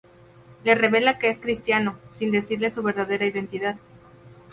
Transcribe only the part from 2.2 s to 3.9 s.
decirle su verdadera identidad.